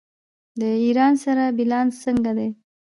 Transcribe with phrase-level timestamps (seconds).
[0.59, 2.49] د ایران سره بیلانس څنګه دی؟